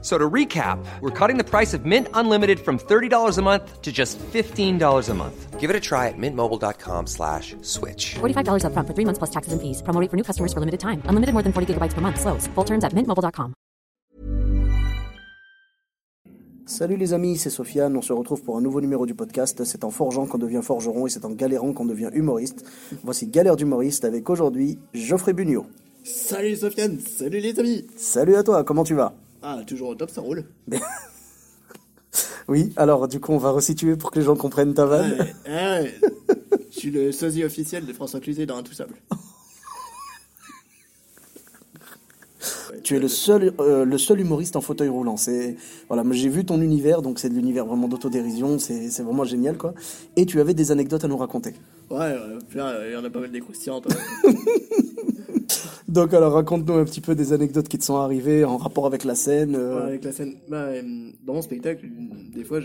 [0.00, 3.90] So to recap, we're cutting the price of Mint Unlimited from $30 a month to
[3.90, 5.58] just $15 a month.
[5.58, 8.14] Give it a try at mintmobile.com slash switch.
[8.20, 9.82] $45 upfront for three months plus taxes and fees.
[9.82, 11.02] Promo rate for new customers for limited time.
[11.10, 12.20] Unlimited more than 40 gigabytes per month.
[12.20, 12.46] Slows.
[12.54, 13.54] Full terms at mintmobile.com.
[16.66, 17.96] Salut les amis, c'est Sofiane.
[17.96, 19.64] On se retrouve pour un nouveau numéro du podcast.
[19.64, 22.64] C'est en forgeant qu'on devient forgeron et c'est en galérant qu'on devient humoriste.
[23.02, 25.66] Voici Galère d'humoriste avec aujourd'hui Geoffrey Bugnot.
[26.04, 29.14] Salut Sofiane, salut les amis Salut à toi, comment tu vas?
[29.42, 30.44] Ah, toujours au top, ça roule.
[32.48, 35.12] Oui, alors du coup on va resituer pour que les gens comprennent ta vanne.
[35.46, 35.94] Ouais, ouais.
[36.70, 38.94] Je suis le sosie officiel de François Cluzet dans Un Tout Sable.
[42.82, 45.18] Tu es le seul, euh, le seul humoriste en fauteuil roulant.
[45.18, 45.56] C'est
[45.88, 48.58] voilà, j'ai vu ton univers, donc c'est de l'univers vraiment d'autodérision.
[48.58, 49.74] C'est vraiment génial quoi.
[50.16, 51.52] Et tu avais des anecdotes à nous raconter.
[51.90, 53.88] Ouais, ouais, il y en a pas mal des croustillantes.
[55.88, 59.04] Donc alors raconte-nous un petit peu des anecdotes qui te sont arrivées en rapport avec
[59.04, 59.56] la scène.
[59.56, 59.76] euh.
[59.76, 60.34] Ouais, avec la scène.
[60.48, 60.82] Bah, euh,
[61.24, 61.86] dans mon spectacle,
[62.34, 62.60] des fois,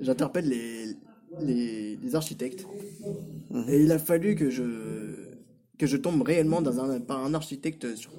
[0.00, 0.86] j'interpelle les,
[1.40, 2.66] les, les architectes.
[3.68, 4.62] Et il a fallu que je,
[5.76, 8.12] que je tombe réellement dans un, par un architecte sur-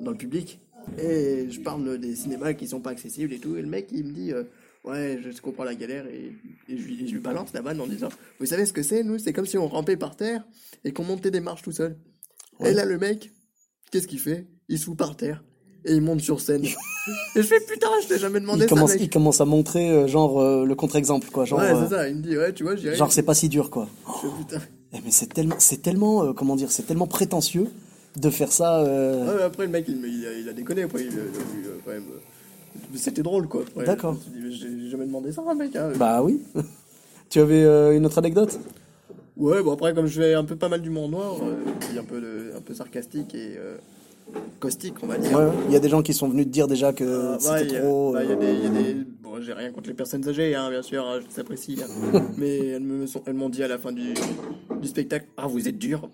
[0.00, 0.60] dans le public.
[0.98, 3.56] Et je parle des cinémas qui sont pas accessibles et tout.
[3.56, 4.44] Et le mec, il me dit euh,
[4.84, 6.06] Ouais, je comprends la galère.
[6.06, 6.32] Et,
[6.72, 8.84] et je, lui, et je lui balance la vanne en disant Vous savez ce que
[8.84, 9.18] c'est, nous?
[9.18, 10.46] C'est comme si on rampait par terre
[10.84, 11.96] et qu'on montait des marches tout seul.
[12.64, 13.32] Et là, le mec,
[13.90, 14.46] qu'est-ce qu'il fait?
[14.68, 15.42] Il se fout par terre
[15.84, 16.64] et il monte sur scène.
[16.64, 16.70] et
[17.36, 19.00] je fais Putain, je t'ai jamais demandé il, ça, commence, mec.
[19.00, 21.44] il commence à montrer euh, genre euh, le contre-exemple quoi.
[21.44, 22.08] Genre, Ouais, euh, c'est ça.
[22.08, 23.88] Il me dit Ouais, tu vois, genre c'est pas si dur quoi.
[24.06, 24.58] Je fais, Putain.
[24.94, 27.66] Eh, mais c'est tellement, c'est tellement, euh, comment dire, c'est tellement prétentieux
[28.16, 28.80] de faire ça.
[28.80, 30.82] euh, Ouais, après, le mec, il, il, a, il a déconné.
[30.84, 31.10] Après, il,
[31.84, 32.04] quand même.
[32.10, 33.64] euh, C'était drôle, quoi.
[33.84, 34.16] D'accord.
[34.34, 35.76] J'ai jamais demandé ça, mec.
[35.76, 35.92] hein.
[35.96, 36.40] Bah oui.
[37.28, 38.58] tu avais euh, une autre anecdote?
[39.38, 42.52] Ouais, bon, après, comme je fais un peu pas mal d'humour noir, euh, un peu,
[42.56, 43.76] un peu sarcastique et euh,
[44.58, 45.36] caustique, on va dire.
[45.38, 47.74] Ouais, il y a des gens qui sont venus te dire déjà que Euh, c'était
[47.76, 48.12] ouais, trop.
[48.12, 50.54] bah, y a des, il y a des- Bon, j'ai rien contre les personnes âgées,
[50.56, 51.78] hein, bien sûr, hein, je s'apprécie.
[51.82, 52.20] hein.
[52.36, 54.14] mais elles me sont, elles m'ont dit à la fin du,
[54.80, 56.08] du spectacle, ah, vous êtes dur.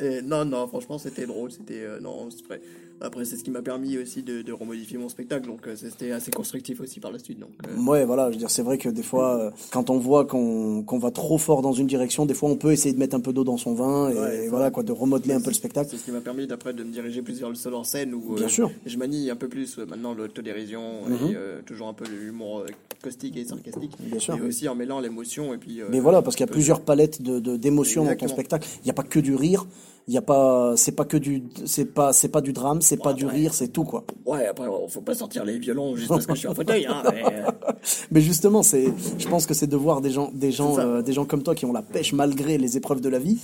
[0.00, 2.60] Et non, non, franchement, c'était drôle, c'était euh, non, vrai.
[3.00, 6.12] Après, c'est ce qui m'a permis aussi de, de remodifier mon spectacle, donc euh, c'était
[6.12, 7.38] assez constructif aussi par la suite.
[7.40, 10.24] Donc, euh, Ouais, voilà, je veux dire, c'est vrai que des fois, quand on voit
[10.24, 13.20] qu'on va trop fort dans une direction, des fois on peut essayer de mettre un
[13.20, 15.90] peu d'eau dans son vin et, Ouais, voilà, quoi, de remodeler un peu le spectacle.
[15.90, 18.14] C'est ce qui m'a permis d'après de me diriger plus vers le seul en scène
[18.14, 18.70] où Bien sûr.
[18.86, 21.30] je manie un peu plus maintenant l'autodérision Mhm.
[21.30, 22.64] et euh, toujours un peu l'humour
[23.02, 23.92] caustique et sarcastique.
[24.00, 24.36] Bien sûr.
[24.36, 25.80] Et aussi en mêlant l'émotion et puis.
[25.90, 28.66] Mais voilà, parce qu'il y a plusieurs palettes de de- d'émotions dans ton spectacle.
[28.82, 29.66] Il n'y a pas que du rire.
[30.06, 32.98] Il y a pas, c'est pas que du, c'est pas, c'est pas du drame, c'est
[32.98, 33.32] pas du ouais.
[33.32, 34.04] rire, c'est tout quoi.
[34.26, 36.84] Ouais, après, faut pas sortir les violons juste parce que je suis en fauteuil.
[36.86, 37.50] Hein, mais, euh,
[38.10, 38.84] Mais justement, c'est,
[39.16, 41.54] je pense que c'est de voir des gens, des gens, euh, des gens comme toi
[41.54, 43.38] qui ont la pêche malgré les épreuves de la vie.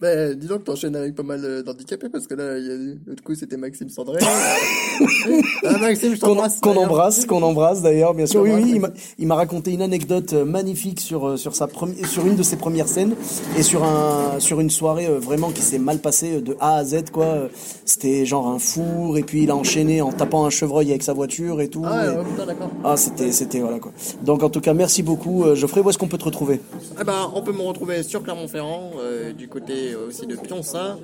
[0.00, 2.58] Bah, disons que t'enchaînes avec pas mal euh, d'handicapés parce que là,
[3.06, 4.18] l'autre coup, c'était Maxime Sandré.
[5.64, 6.60] ah, Maxime, je qu'on t'embrasse.
[6.60, 8.42] qu'on embrasse, qu'on embrasse d'ailleurs, bien sûr.
[8.42, 8.80] Oui, oui,
[9.18, 12.42] il m'a- raconté une anecdote euh, magnifique sur euh, sur sa première, sur une de
[12.42, 13.14] ses premières scènes
[13.58, 17.10] et sur un sur une soirée vraiment qui s'est mal passée de A à Z
[17.12, 17.48] quoi.
[17.84, 21.12] C'était genre un four et puis il a enchaîné en tapant un chevreuil avec sa
[21.12, 21.82] voiture et tout.
[21.84, 22.70] Ah, et- ouais, d'accord.
[22.84, 23.92] Ah, c'était c'était voilà quoi.
[24.22, 25.80] Donc en tout cas, merci beaucoup, Geoffrey.
[25.80, 26.60] Où est-ce qu'on peut te retrouver?
[27.00, 30.98] Eh ben, on peut me retrouver sur Clermont-Ferrand, euh, du côté euh, aussi de Pionça,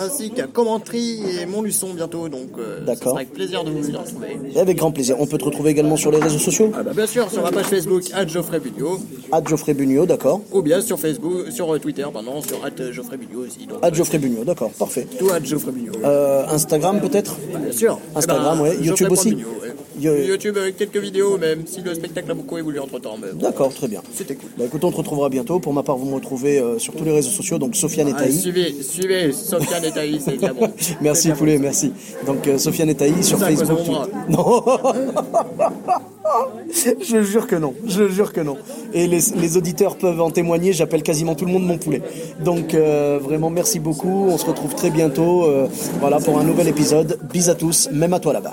[0.00, 2.28] ainsi qu'à Commentry et Montluçon bientôt.
[2.28, 3.02] Donc, euh, ça D'accord.
[3.10, 4.36] sera avec plaisir de vous y retrouver.
[4.54, 5.16] Et avec grand plaisir.
[5.20, 6.72] On peut te retrouver également sur les réseaux sociaux.
[6.76, 8.98] Ah bah, bien sûr, sur ma page Facebook, Geoffrey Bugnot,
[9.30, 10.40] À Geoffrey Bugnot, d'accord.
[10.52, 12.58] ou bien sur Facebook, sur euh, Twitter, pardon, sur
[12.92, 13.66] Geoffrey Bugnot aussi.
[13.66, 15.06] Donc, À Geoffrey Bugnot, d'accord, parfait.
[15.18, 15.92] Tout Geoffrey Bugnot.
[16.04, 17.98] Euh, Instagram peut-être Bien sûr.
[18.14, 18.70] Instagram, Eh ouais.
[18.70, 19.65] Geoffrey YouTube aussi ouais.
[20.00, 23.16] YouTube avec quelques vidéos, même si le spectacle a beaucoup évolué entre temps.
[23.34, 24.02] D'accord, très bien.
[24.14, 24.50] C'était cool.
[24.58, 25.58] Bah écoute, on te retrouvera bientôt.
[25.58, 28.12] Pour ma part, vous me retrouvez euh, sur tous les réseaux sociaux, donc Sofiane et
[28.16, 28.32] Ah, Taï.
[28.32, 30.70] suivez, suivez Sofiane et Thaïs, c'est bien bon.
[31.00, 31.92] Merci poulet, merci.
[32.26, 33.78] Donc euh, Sofiane et Taï sur Ça, Facebook.
[34.28, 34.62] Non.
[37.00, 37.74] je jure que non.
[37.86, 38.56] Je jure que non.
[38.92, 40.72] Et les, les auditeurs peuvent en témoigner.
[40.72, 42.02] J'appelle quasiment tout le monde mon poulet.
[42.44, 44.26] Donc euh, vraiment merci beaucoup.
[44.28, 45.44] On se retrouve très bientôt.
[45.44, 45.66] euh,
[46.00, 47.18] voilà pour un nouvel épisode.
[47.32, 48.52] Bis à tous, même à toi là-bas.